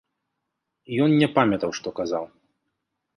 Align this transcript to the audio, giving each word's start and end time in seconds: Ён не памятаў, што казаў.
Ён 1.05 1.11
не 1.23 1.27
памятаў, 1.35 1.71
што 1.81 1.87
казаў. 1.99 2.25